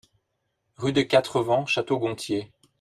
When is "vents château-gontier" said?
1.43-2.51